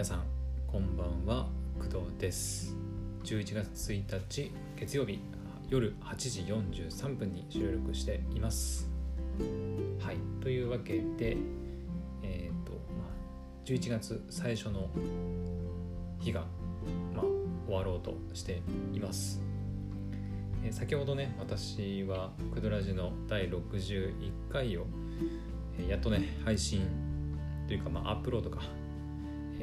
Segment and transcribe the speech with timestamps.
[0.00, 0.22] 皆さん
[0.66, 1.46] こんばんは。
[1.78, 2.74] 工藤です。
[3.22, 5.20] 11月1日月曜日
[5.68, 6.40] 夜8時
[6.88, 8.88] 43分に収録しています。
[10.02, 10.16] はい。
[10.40, 11.36] というわけで
[12.22, 14.88] えっ、とまあ11月最初の
[16.18, 16.46] 日が
[17.14, 17.24] まあ
[17.66, 18.62] 終わろうとして
[18.94, 19.42] います。
[20.64, 24.14] え先ほどね私はクドラジの第61
[24.50, 24.86] 回を、
[25.78, 26.88] えやっとね配信
[27.68, 28.62] というか、まあ、アップロードか、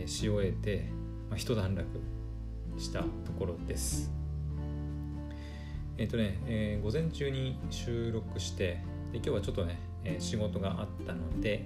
[0.05, 0.89] し終えて、
[1.29, 1.85] まあ、一段落
[2.77, 3.07] したと
[3.39, 4.11] ころです。
[5.97, 8.79] えっ、とね、えー午前中に収録して
[9.11, 11.65] で今日はちょっとね、えー仕事があったので、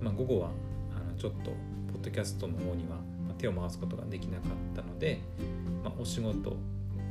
[0.00, 0.50] まあ、午後は
[0.96, 1.50] あのちょっと
[1.92, 2.96] ポッドキャストの方には
[3.36, 5.20] 手を回すことができなかったので、
[5.84, 6.56] まあ、お仕事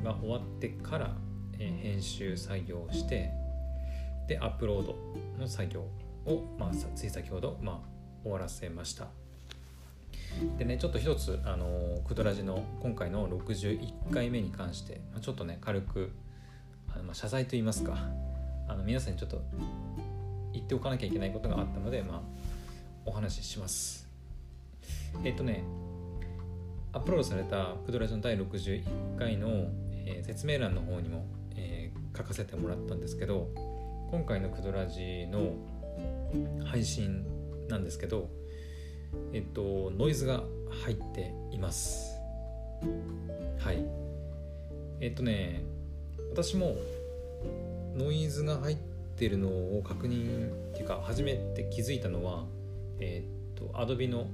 [0.04, 1.16] が終わってから、
[1.60, 3.30] えー編集作業をして
[4.28, 4.96] でアップロード
[5.40, 5.82] の作業
[6.26, 7.80] を、まあ、つい先ほど、まあ、
[8.24, 9.21] 終わらせました。
[10.58, 16.12] でねちょっと一つあのクドラジの今回の61回目に関して、まあ、ちょっとね軽く
[16.94, 17.98] あの、まあ、謝罪といいますか
[18.68, 19.42] あの皆さんにちょっと
[20.54, 22.22] 言っておかなきゃいけないことがあったので、まあ、
[23.06, 24.08] お話しします。
[25.24, 25.64] えっとね
[26.94, 29.48] アップロードされたクドラジの第61回の、
[30.06, 33.50] えー説明欄の方にも、えー書かせてもらったんですけど
[34.12, 35.54] 今回のクドラジの
[36.66, 37.26] 配信
[37.70, 38.30] なんですけど
[39.34, 40.44] えっとノイズが
[40.84, 42.16] 入っています。
[43.60, 43.86] はい。
[45.00, 45.64] えっとね
[46.32, 46.76] 私も
[47.96, 48.78] ノイズが入っ
[49.18, 52.46] てるのを確認っていうか初めて気づいたのは
[53.00, 54.28] えっと Adobe の、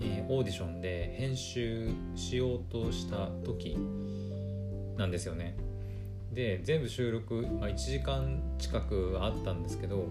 [0.00, 3.76] えーオーディションで編集しようとした時
[4.96, 5.56] なんですよね。
[6.32, 10.08] で全部収録、まあ、1時間近くあったんですけど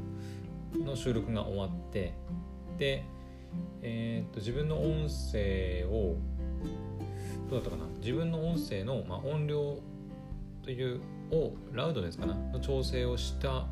[0.76, 2.14] の収録が終わって
[2.78, 3.04] で、
[3.82, 6.16] えー、と自分の音声を
[7.50, 7.86] どうだったかな？
[8.00, 9.80] 自分の音声の、まあ、音量
[10.64, 12.34] というをラウドですかな？
[12.34, 13.66] の調整をした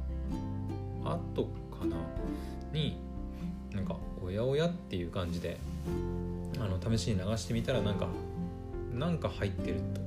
[1.04, 1.46] 後
[1.78, 1.98] かな？
[2.72, 2.98] に
[3.74, 5.58] なんかおやおやっていう感じで
[6.60, 8.08] あの試しに流してみたらなんか
[8.94, 10.02] なんか入ってると。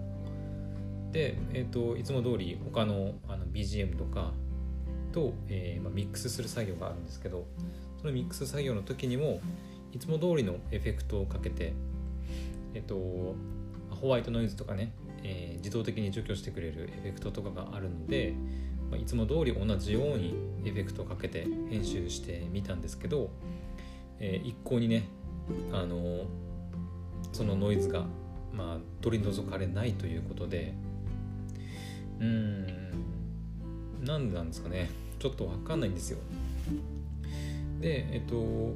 [1.13, 4.33] で、えー、といつも通り他のあの BGM とか
[5.13, 7.47] と、えーまあ、ミックスする作業があるんですけど
[8.01, 9.41] そのミックス作業の時にも
[9.93, 11.73] いつも通りのエフェクトをかけて、
[12.75, 12.95] えっと、
[13.91, 14.93] ホワイトノイズとかね、
[15.23, 18.33] えー自動的に除去してくれるエフェクトとかがあるので、
[18.91, 23.31] まあ、いつも通り同じようにエフェクトをかけて編集してみたんですけど、
[24.21, 25.09] えー一向にね、
[25.73, 26.25] あのー
[27.33, 28.07] そのノイズが、
[28.53, 30.73] まあ、取り除かれないということで
[32.21, 32.77] うーん
[34.03, 34.89] なんでなんですかね。
[35.19, 36.19] ちょっとわかんないんですよ。
[37.81, 38.75] でえっとオ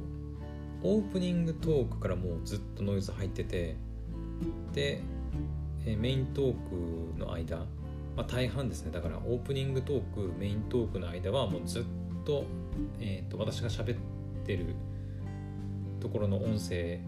[0.83, 3.75] ープニングトークからもうずっとノイズ入ってて
[4.73, 5.01] で
[5.85, 6.53] メイントー
[7.15, 7.57] クの間、
[8.15, 8.91] まあ、大半ですね。
[8.91, 11.83] だからオープニングトークメイントークの間はもうずっ
[12.25, 12.45] と,、
[12.99, 13.97] えっと私が喋っ
[14.45, 14.75] てる
[15.99, 16.99] ところの音声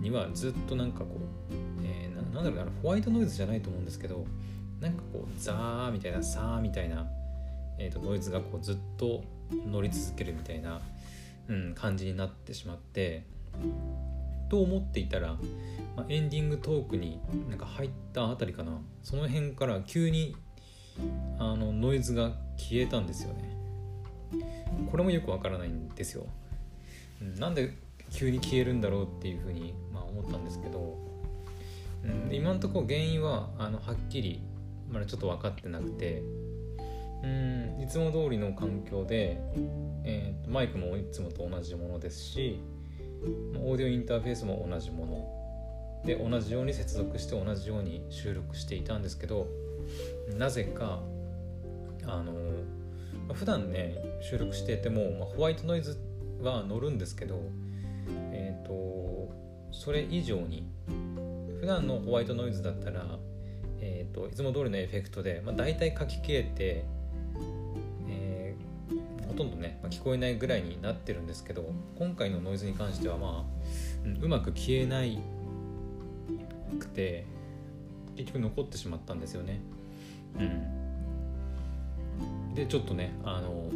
[0.00, 4.24] にはずっとなんかこう、えーななんだろうなホワイトノイズじゃないと思うんですけど
[4.80, 7.06] なんかこうザーみたいなサーみたいな、
[7.78, 9.24] えー、とノイズがこうずっと
[9.66, 10.80] 乗り続けるみたいな、
[11.48, 13.24] うん、感じになってしまって
[14.48, 15.36] と思っていたら、
[15.96, 18.78] まあ、エンディングトークになんか入ったあたりかな。
[19.02, 20.36] その辺から急に
[21.38, 23.56] あのノイズが消えたんですよね。
[24.90, 26.26] これもよくわからないんですよ、
[27.22, 27.72] うん、なんで
[28.10, 30.98] 急に消えるんだろうっていうふうに、まあ、思ったんですけど、
[32.04, 34.42] うん、今のところ原因はあのはっきり
[34.90, 36.22] まだちょっと分かってなくて。
[37.20, 39.40] うんいつも通りの環境で、
[40.08, 42.58] えーマイクもいつもと同じものですし
[43.56, 45.38] オーディオインターフェースも同じもの。
[46.04, 49.48] で同じように接続して同じように収録していたんですけど
[50.38, 51.00] なぜか
[52.04, 52.32] あの
[53.26, 55.98] ま普段ね収録していても、まあ、ホワイトノイズ
[56.40, 57.40] は乗るんですけど
[58.30, 59.34] えっ、と
[59.72, 60.70] それ以上に
[61.60, 63.18] 普段のホワイトノイズだったら、
[63.80, 66.84] えー、といつも通りのエフェクトで、まあ、大体書き消えて、
[69.38, 75.20] とんどね、まあ聞こえないぐらいになってるんですけど今回のノイズに関してはまあうんうまく消えない
[76.80, 77.24] くて
[78.16, 79.60] 結局残ってしまったんですよね。
[80.36, 80.42] う
[82.50, 83.70] ん、でちょっとねあの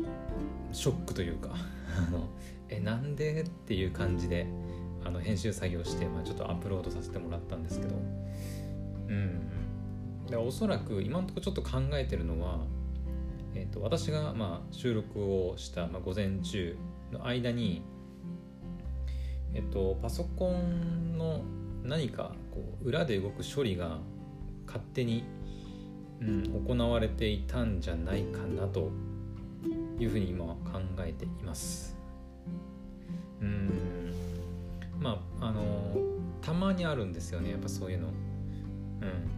[0.73, 1.51] ショックというか
[1.97, 2.29] あの
[2.69, 4.49] えなんでっていう感じで
[5.05, 7.95] あの編集作業して、まあ、ちょっとアップロードさせてもらったんですけど。
[9.09, 9.49] うん。
[10.29, 12.61] でおそらく今のところちょっと考えてるのは、
[13.55, 16.77] えー、と私がまあ収録をした、まあ、午前中
[17.13, 17.83] の間に、
[19.55, 21.43] えっとパソコンの
[21.83, 23.99] 何かこう裏で動く処理が
[24.67, 25.25] 勝手に、
[26.21, 28.91] うん、行われていたんじゃないかなと
[29.99, 31.97] いうふうに今は考えています。
[33.41, 34.15] うん。
[34.99, 35.97] まああの
[36.41, 38.09] たまにあるんですよねやっぱそういうの。
[38.09, 39.31] うん。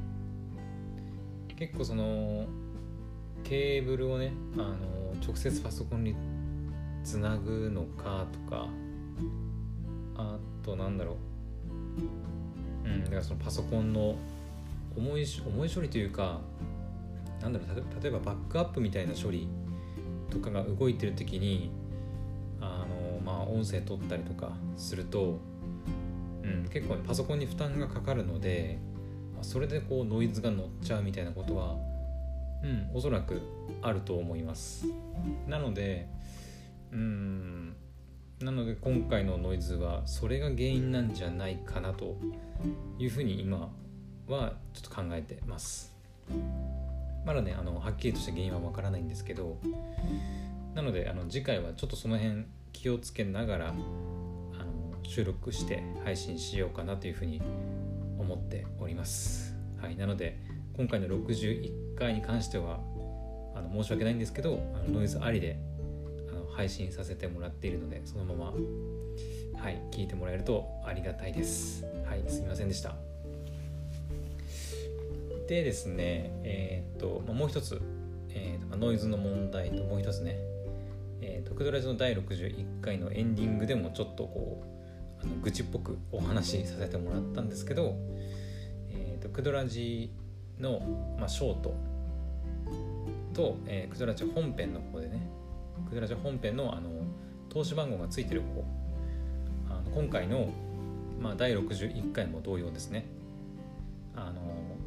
[1.56, 2.46] 結構その
[3.44, 4.74] ケーブルをねあの
[5.24, 6.16] 直接パソコンに
[7.04, 8.66] つなぐのかとか
[10.16, 12.88] あとなんだろう。
[12.88, 14.16] うんだからそのパソコンの
[14.96, 16.40] 重い重い処理というか
[17.40, 19.48] なんだろう例えばバックアップみたいな処理
[20.30, 21.70] とかが動いてる時に
[22.60, 25.38] あのまあ音声取ったりとかすると、
[26.42, 28.78] うん、結構ねパソコンに負担がかかるので
[29.42, 31.76] それでこうノイズが乗っちゃうみたいなことは
[32.64, 33.42] うんおそらく
[33.82, 34.86] あると思います。
[35.46, 36.08] なので
[36.90, 37.76] うん
[38.40, 42.16] なので今回のノイズはそれが原因なんじゃないかなと
[42.98, 43.70] いうふうに今
[44.26, 45.94] はちょっと考えてます。
[47.24, 49.58] まだねあのはっきりとした原因はわからないんですけど
[50.74, 57.40] なのであの次回はちょっとその辺気をつけながらあの収録して配信しようかなというふうに
[58.18, 59.56] 思っております。
[59.80, 60.38] はいなので
[60.76, 62.80] 今回の61回に関しては
[63.54, 65.56] あの申し訳ないんですけどあのノイズありで
[66.28, 68.52] あの配信させてもらっているのでそのまま
[69.62, 71.84] はい聞いてもらえるとありがたいです。
[72.06, 72.96] はいすみませんでした。
[75.48, 77.80] でですねえっ、と、まあ、もう一つ、
[78.30, 80.36] えーとノイズの問題ともう一つね
[81.26, 84.62] えーと、クドラジの第61回のエンディングでもちょっとこ
[85.22, 87.96] うあの愚痴っぽくお話しさせてもらったんですけど、
[88.90, 90.10] えー、とクドラジ
[90.60, 90.80] の、
[91.18, 91.74] まあ、ショート。
[93.32, 95.26] と、えー、クドラジ本編の方でね。
[95.88, 96.90] クドラジ本編のあの
[97.48, 98.64] 投資番号がついてる方。
[99.68, 100.48] あの今回の、
[101.20, 103.06] まあ、第61回も同様ですね。
[104.16, 104.40] あの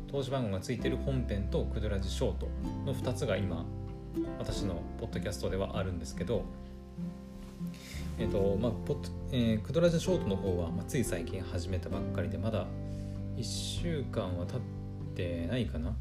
[0.08, 2.48] 投資番号がついてる本編とクドラジショート
[2.86, 3.66] の2つが今
[4.40, 6.44] 私のポッドキャストではあるんですけど。
[8.20, 12.66] えっ、ー、とまあポッえー、クドラジショートの方は、まあ、つい最近始めたばっかりでまだ
[13.36, 14.60] 1週間は経っ
[15.18, 15.96] てないかな？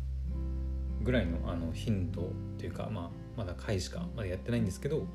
[1.03, 5.07] ぐらいのあの頻度というか、まあ、まだ回しかまだやってないんですけど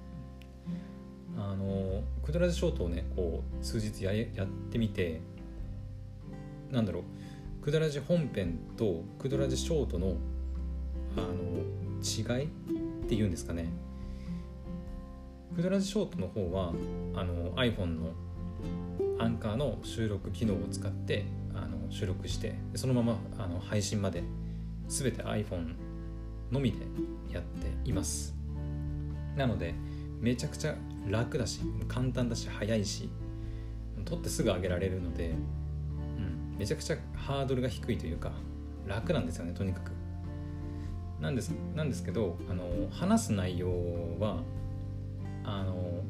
[1.38, 5.22] あのクドラジショートをねこう数日ややってみて
[6.72, 7.04] なんだろう
[7.64, 10.16] クドラジ本編とクドラジショートの
[11.18, 11.36] あの
[12.02, 12.50] 違いっ
[13.08, 13.70] ていうんですかね。
[15.56, 16.74] クドラジショートの方は
[17.14, 18.14] あの iPhone の
[19.22, 24.24] アンカーの収録機能を使ってあの収録してそのままあの配信まで
[24.88, 25.76] 全て iPhone
[26.52, 26.80] のみで
[27.32, 28.36] やっています。
[29.38, 29.76] なので
[30.20, 30.76] めちゃくちゃ
[31.08, 33.10] 楽だし簡単だし早いし
[34.06, 35.34] 撮ってすぐ上げられるので、う
[36.22, 38.32] ん、めちゃくちゃハードルが低いというか
[38.88, 39.92] 楽なんですよねとにかく。
[41.20, 43.70] なんですなんですけどあの話す内容
[44.20, 44.42] は
[45.44, 46.02] あの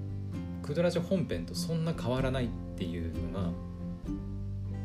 [0.64, 3.50] クドラジオ本編とそんな変わらないっていうのが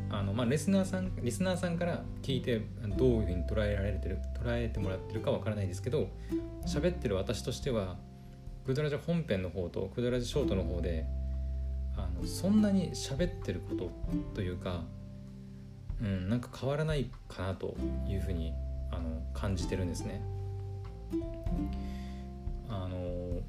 [0.09, 2.61] あのまあ、リスナーさんリスナーさんから聞いて
[2.95, 6.07] どういうふうに捉えられてる捉えてもらってるかわからないですけど
[6.65, 7.97] 喋ってる私としては
[8.65, 11.05] クドラジ本編の方とクドラジショートの方で
[11.97, 13.91] あのそんなに喋ってること
[14.35, 14.83] というか、
[16.01, 17.75] うん、なんか変わらないかなと
[18.07, 18.53] いうふうに
[18.91, 20.21] あの感じてるんですね。
[22.69, 23.41] あの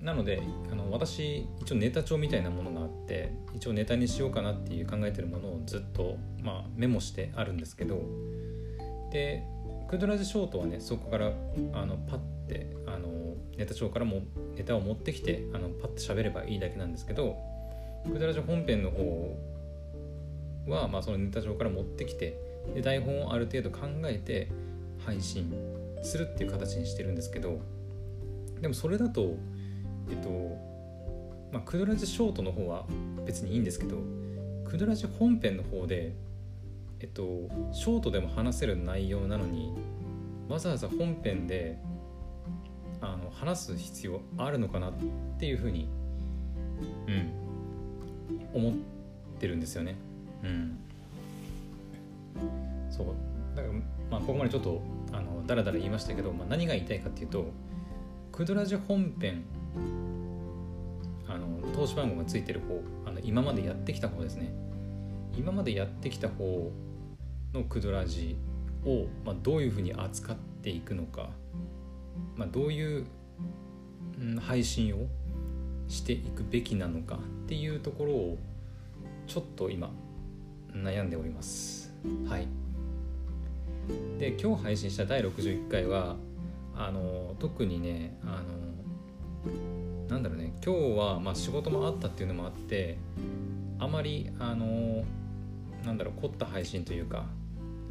[0.00, 8.02] なのであの私一応ネタ帳みたいなものがあって一応ネタにしようかなっていう考えてるものをずっと、まあ、メモしてあるんですけど
[9.10, 9.42] で
[9.88, 11.32] クドラジショートはねそこから
[11.72, 13.08] あのパッてあの
[13.56, 14.22] ネタ帳からも
[14.54, 17.36] ネタを持ってきてあのパッて喋ればいいだけなんですけど
[18.06, 19.36] クドラジ本編の方
[20.68, 22.38] は、まあ、そのネタ帳から持ってきて
[22.74, 24.48] で台本をある程度考えて
[25.04, 25.52] 配信
[26.02, 27.60] するっていう形にしてるんですけど
[28.60, 29.36] でもそれだと
[30.10, 30.28] えっと
[31.52, 32.86] まあクドラジショートの方は
[33.24, 33.96] 別にいいんですけど
[34.64, 36.14] クドラジ本編の方で
[37.00, 39.72] えっとショートでも話せる内容なのに
[40.48, 41.78] わざわざ本編で
[43.00, 44.92] あの話す必要あるのかなっ
[45.38, 45.88] ていうふうに
[47.06, 47.48] うん
[48.52, 48.72] 思っ
[49.38, 49.96] てるんですよね。
[50.42, 50.78] うん。
[52.90, 53.06] そう。
[53.56, 53.74] だから
[54.10, 57.46] まあここまでちょっとあのだらだら言いましたけど、まあ、何が言いたいかっていうと
[58.38, 59.42] クドラジ本編
[61.26, 64.52] あの投資番号がついてる方あの今までやってきた方ですね。
[65.36, 66.70] 今までやってきた方
[67.52, 68.36] のクドラジ
[68.86, 71.30] を、まあ、どういうふうに扱っていくのか、
[72.36, 73.06] まあ、どういう、
[74.20, 75.08] うん、配信を
[75.88, 78.38] していくべきなのかっていうところを
[79.26, 79.90] ちょっと今
[80.72, 81.92] 悩んでおります。
[82.28, 82.46] はい。
[84.20, 86.14] で今日配信した第61回は
[86.78, 92.96] あの特にねあのなんだろうね今日はまあ仕事もあったっていうのもあって
[93.80, 95.04] あまりあの
[95.84, 97.26] なんだろう凝った配信というか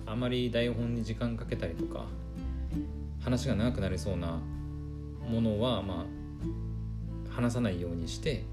[0.06, 2.06] あまり台本に時間かけたりとか
[3.22, 4.40] 話が長くなりそうな
[5.30, 6.06] ものはま
[7.30, 8.46] あ話さないようにして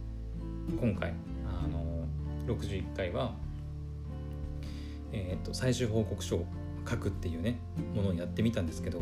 [0.81, 1.15] 今回
[1.47, 2.07] あの
[2.47, 3.33] 61回は、
[5.13, 6.47] えーと、最終報告書を
[6.89, 7.59] 書くっていうね
[7.95, 9.01] ものをやってみたんですけど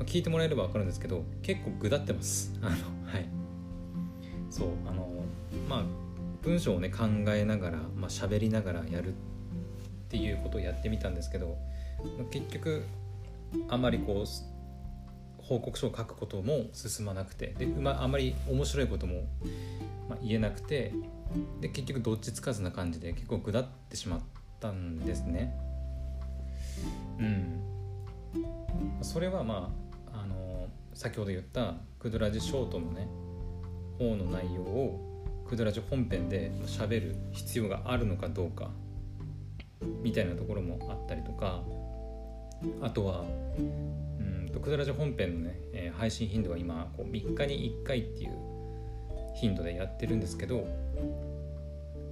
[0.00, 2.52] 聞いてもらえれば分かるんですけど結構ぐだってます。
[2.62, 3.28] あのはい。
[4.50, 5.08] そうあの
[5.68, 5.84] まあ
[6.42, 9.16] 文章をね考えながら、まあ喋りながらやるっ
[10.08, 11.56] ていうことをやってみたんですけど
[12.30, 12.84] 結局
[13.68, 19.22] あんまりこう報告書を書くことも進まなくてで、まあ、あまり面白いことも、
[20.08, 20.92] まあ、言えなくて
[21.60, 24.20] で結局どっちつかずな感じで結構下ってしまっ
[24.60, 25.54] たんですね。
[27.18, 27.60] うん、
[29.02, 29.83] それはまあ
[30.94, 33.08] 先ほど言ったクドラジショートのね
[33.98, 38.70] 方の内容をクドラジ本編で喋る必要があるのかどうか
[40.02, 41.62] みたいなところもあったりとか
[42.80, 43.24] あとは
[43.58, 48.30] うんとクドラジ本編のね、えー、配信頻度は今こう3日に1回っていう
[49.34, 50.64] 頻度でやってるんですけど、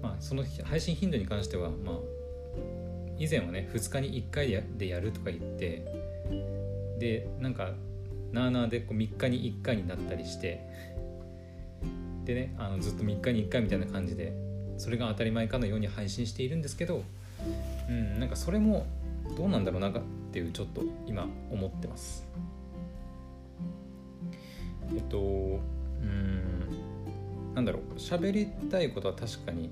[0.03, 1.97] まあ、その配信頻度に関しては、まあ、
[3.17, 5.85] 以前はね2日に1回でやるとか言って
[6.99, 7.71] でなんか
[8.33, 10.61] なあなあでこう3日に1回になったりして
[12.25, 14.33] でねあのずっと3日に1回みたいな感じで
[14.79, 17.05] それが当たり前かのように配信しているんですけど、
[17.89, 18.87] うん、なんかそれも
[19.37, 19.93] どうなんだろうなっ
[20.33, 22.27] ていうちょっと今思ってます。
[24.95, 27.99] えっとうんなんだろう。
[27.99, 29.71] 喋りたいことは確かに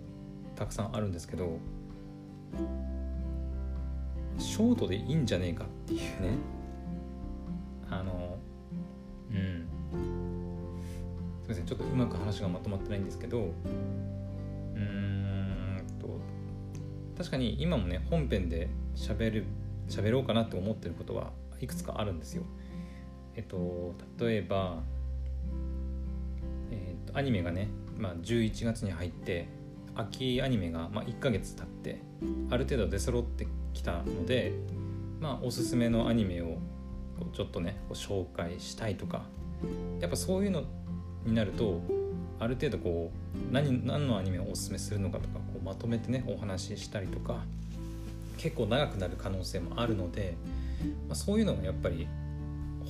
[0.55, 1.59] たくさんあるんですけど
[4.38, 6.11] ショートでいいんじゃねえかっていうね。
[7.90, 8.38] あの
[9.31, 9.67] うん。
[11.43, 11.67] すみません。
[11.67, 13.53] ちょっとうまく話がまとまってないんですけど。
[14.75, 16.21] うんと。
[17.17, 19.45] 確かに今もね本編で喋る
[19.89, 22.45] 喋ろうかなって思ってることはいくつかあるんですよ。
[23.35, 24.83] えっと例えば、
[26.71, 29.49] えっと、アニメがね、まあ、11月に入って
[29.95, 32.01] 秋アニメが、まあ、1ヶ月経って
[32.51, 34.53] ある程度出揃ってきたので、
[35.21, 36.59] まあ、おすすめのアニメを
[37.33, 39.23] ちょっとね紹介したいとか
[40.00, 40.65] やっぱそういうの
[41.25, 41.81] になると
[42.39, 47.45] ある程度こう何何のアニメをおすすめするのかとかこうまとめてねお話ししたりとか
[48.39, 50.35] 結構長くなる可能性もあるので、
[51.09, 52.09] まあ、そういうのもやっぱり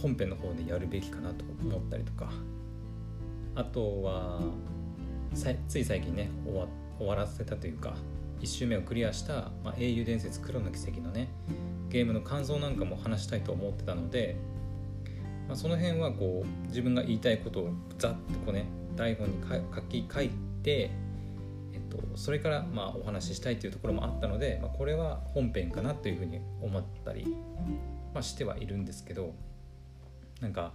[0.00, 2.30] 本編の方でやるべきかなと思ったりとか。
[3.54, 4.40] あとは
[5.68, 6.66] つい最近ね終わ
[6.98, 7.94] 終わらせたというか
[8.40, 11.28] 1周目をクリアした、まあ、英雄伝説黒の奇跡のね
[11.90, 14.36] ゲームの感想なんかも話したいと思ってたので、
[15.48, 18.66] まあ、その辺はこう自分が言いたいことをざっとこうね
[18.96, 19.34] 台本に
[19.74, 20.30] 書き書い
[20.62, 20.90] て
[21.72, 27.36] えっと、それからまあお話ししたいというところもあったので、まあ、これは本編かなというふうに思ったり、
[28.12, 29.34] まあ、してはいるんですけど
[30.40, 30.72] なんか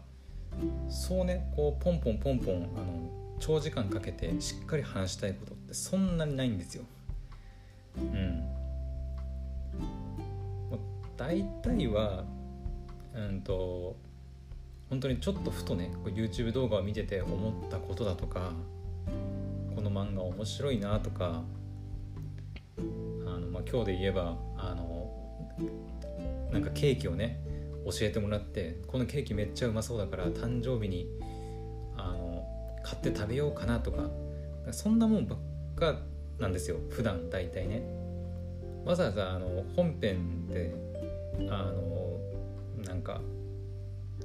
[0.89, 6.83] そうねこうポンポンポンポンあの長時間かけてしっかり話したいことってそんなにないんですよ。
[7.97, 8.54] うん。
[11.17, 12.23] 大体は
[13.13, 13.95] うんと
[14.89, 18.51] 本当にちょっとふとね YouTube 動画を見てて思ったことだとか
[19.75, 21.43] この漫画面白いなとか
[22.77, 25.11] あの、まあ、今日で言えばあの
[26.51, 27.39] なんかケーキをね
[27.85, 31.07] 教えてもらってこのケーキめっちゃうまそうだから誕生日に
[31.97, 32.45] あの
[32.83, 34.09] 買って食べようかなとか
[34.71, 35.39] そんなもんばっ
[35.75, 35.99] か
[36.39, 37.81] なんですよ普段大体ね。
[38.85, 40.75] わざわざあの本編で
[41.49, 42.19] あの
[42.85, 43.21] なんか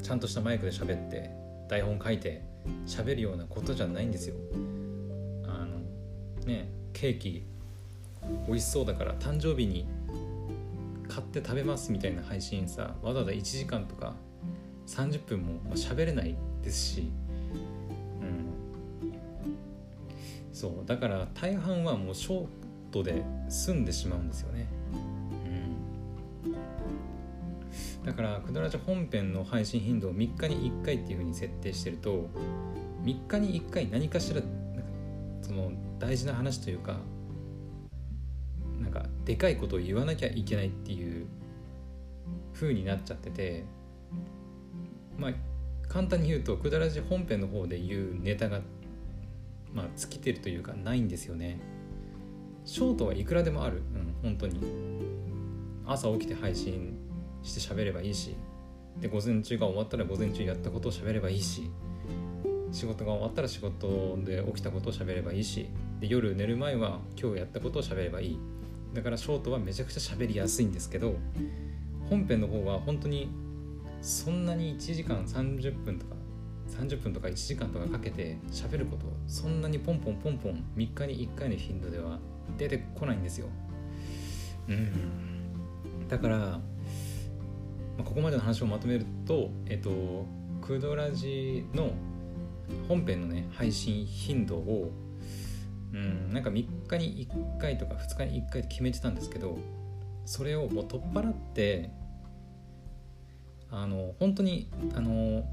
[0.03, 1.31] ちゃんとしたマイクで喋って
[1.69, 2.43] 台本書いて
[2.87, 4.35] 喋るようなことじゃないんですよ。
[5.45, 5.79] あの
[6.47, 7.45] ねケーキ
[8.47, 9.87] 美味しそうだから誕生日に
[11.09, 14.15] 買って食べますみたいな配信さわざわざ1時間とか
[14.87, 17.11] 30分も喋れないですし。
[18.21, 18.51] うん。
[20.53, 22.47] そうだから大半はもうショー
[22.91, 24.80] トで済んでしまうんですよね。
[28.05, 32.29] だからくだらじ本編の配信頻度を3日に1回っていうふうに設定してると
[33.05, 34.41] 3日に1回何かしら
[35.43, 36.97] その大事な話というか
[38.81, 41.27] なんかでかいことを言わなきゃいけないっていう
[42.55, 43.65] 風になっちゃってて
[45.19, 45.33] まあ
[45.89, 48.61] 簡単に言うとくだらじ本編の方で言うネタが
[49.75, 51.61] まあ尽きてるというかないんですよね。
[52.65, 54.61] ショートはいくらでもあるうん本当に
[55.87, 56.97] 朝起きて配信
[57.43, 58.35] して喋ればいいし
[59.01, 61.71] で午前中が終わったら午前中やったことを喋ればいいし
[62.73, 65.69] 仕事が終わったら仕事で起きたことを喋ればいいし
[66.01, 68.39] で夜寝る前は今日やったことを喋ればいい。
[68.95, 71.15] だからショートはめちゃくちゃ喋りやすいんですけど
[72.09, 73.31] 本編の方は本当に
[74.03, 76.17] そんなに1時間30分とか
[76.71, 82.19] 30分とか1時間とかかけて喋ることそんなにポンポンポンポン3日に1回の頻度では
[82.57, 83.49] 出てこないんですよ。
[84.69, 86.09] うん。
[86.09, 86.61] だから、
[88.01, 90.25] まあ、ここまでの話をまとめるとえっと
[90.63, 91.93] クドラジの
[92.89, 94.91] 本編のね配信頻度を
[95.93, 99.59] うんなんか3日に1回とか2日に1回って決めてたんですけど
[100.25, 101.91] それをもう取っ払って
[103.71, 105.45] あの本当にあの、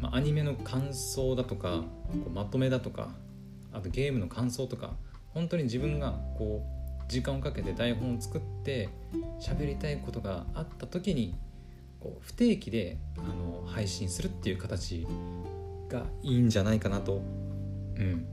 [0.00, 1.84] まあ、アニメの感想だとか
[2.24, 3.10] こうまとめだとか
[3.72, 4.94] あとゲームの感想とか
[5.28, 6.66] 本当に自分がこ
[7.08, 8.88] う時間をかけて台本を作って
[9.40, 11.36] 喋りたいことがあった時に
[12.02, 15.06] こう不定期であの配信するっていう形
[15.88, 17.22] がいいんじゃないかなと、
[17.96, 18.26] うん、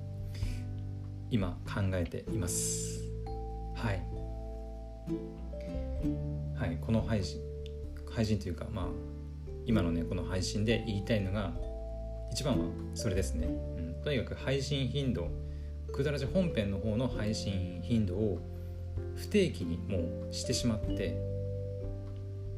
[1.30, 3.04] 今考えています。
[3.76, 4.04] はい。
[6.56, 7.40] はいこの配信
[8.12, 8.86] 配信というかまあ
[9.66, 11.54] 今のねこの配信で言いたいのが
[12.32, 15.30] 一番はそれですね、うん、とにかく配信頻度
[15.94, 18.40] くだらじ本編の方の配信頻度を
[19.16, 21.39] 不定期にもうしてしまって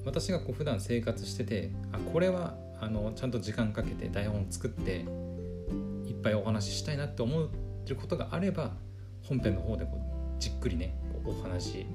[0.05, 5.05] 私がこう普段生活しててあこれはあのちゃんと時間かけて台本を作って
[6.07, 7.47] いっぱいお話ししたいなって思っ
[7.83, 8.73] てることがあれば
[9.23, 9.91] 本編の方でこ
[10.37, 11.85] うじっくりねお話し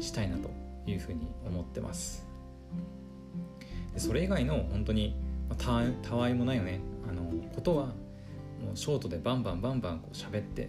[0.00, 0.50] したいなと
[0.86, 2.26] いうふうに思ってます。
[3.92, 5.16] でそれ以外の本当に
[5.56, 6.80] たたわいもないよね。
[7.08, 10.68] あのことはもうショートでバンバンバンバンこう喋って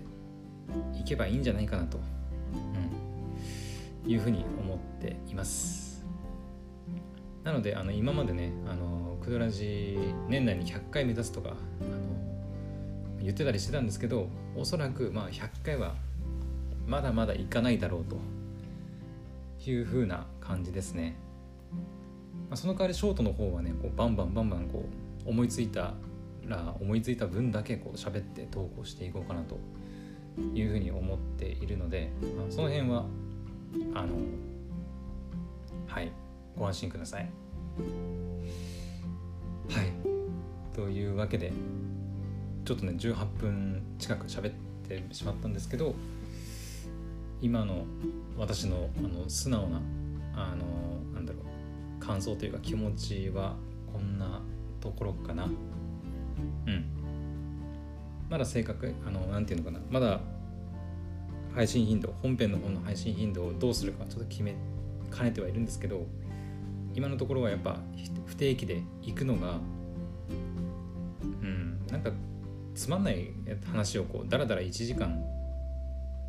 [0.93, 2.00] いけばいいんじゃないかなと、
[4.04, 5.85] うん、いうふうに思っています。
[7.45, 11.53] なのであの今までねあのクドラジ年内に100回目指すとかあ
[11.86, 11.89] の
[13.21, 15.95] 言ってたりしてたんですけどおそらくまあ100回は
[16.88, 18.17] まだまだいかないだろうと
[19.69, 21.15] いうふうな感じですね。
[22.49, 24.86] まあ、その代わりショートの方はねこうバンバンバンバンこ
[25.25, 25.93] う思いついた
[26.45, 29.58] ら思いついた分だけこう喋って投稿していこうかなと
[30.53, 33.05] いうふうに思っているので、まあ、その辺は
[33.93, 34.15] あの
[35.88, 36.12] はい。
[36.58, 37.30] ご安心ください。
[39.70, 39.91] はい。
[40.74, 41.52] というわけで
[42.65, 44.54] ちょっとね18分近く喋っ
[44.88, 45.96] てしまったんですけど
[47.41, 47.86] 今の
[48.38, 49.82] 私のあの素直な
[50.36, 50.65] あの
[52.06, 53.56] 感想というか気持ちは
[53.91, 54.41] こんな
[54.80, 55.46] ところかな。
[55.46, 55.48] う
[56.70, 56.86] ん。
[58.30, 59.84] まだ正確あの何て言うのかな。
[59.89, 60.20] まだ
[61.56, 64.56] 配信頻度本編の方の配信頻度をどうするかちょっと決め
[65.10, 66.06] かねてはいるんですけど
[66.95, 67.77] 今のところはやっぱ
[68.25, 69.60] 不定期で行くのが
[71.21, 72.12] うんなんか
[72.73, 73.31] つまんない
[73.65, 75.21] 話をこうだらだら1時間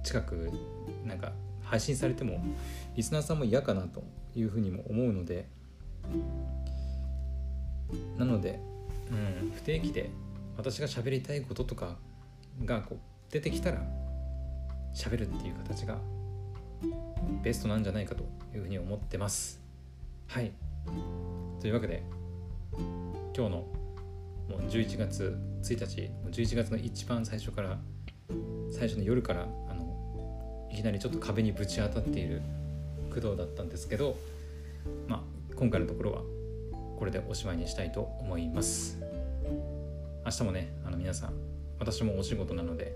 [0.02, 0.50] 近く
[1.04, 2.40] なんか配信されても
[2.96, 4.02] リスナーさんも嫌かなと
[4.34, 5.48] いうふうにも思うので
[8.18, 8.60] なので、
[9.10, 10.10] うん、不定期で
[10.56, 11.96] 私が喋りたいこととか
[12.64, 13.82] がこう出てきたら
[14.94, 15.98] 喋るっていう形が
[17.42, 18.24] ベストなんじゃないかと
[18.54, 19.65] いうふうに思ってます。
[20.28, 20.52] はい。
[21.60, 22.02] というわけで
[23.34, 23.66] 今日のも
[24.58, 27.78] う11月1日11月の一番最初から
[28.70, 32.42] 最初の夜からあのいきなりちょっと壁にぶち当たっている
[33.08, 34.16] 工藤だったんですけど
[35.08, 36.22] まあ今回のところは
[36.98, 38.98] これでおしまいにしたいと思います。
[40.24, 41.34] 明日もねあの皆さん
[41.78, 42.92] 私もお仕事なので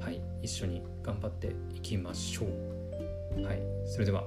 [0.00, 2.46] はい一緒に頑張っていきましょ
[3.38, 3.44] う。
[3.44, 4.24] はいそれでは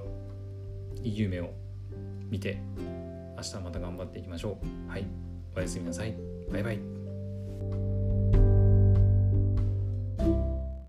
[1.02, 1.50] いい夢を
[2.30, 2.58] 見て
[3.36, 4.58] 明日また頑張っていきましょ
[4.88, 4.90] う。
[4.90, 5.06] はい。
[5.54, 6.16] おやすみなさい。
[6.50, 6.95] バイバイ。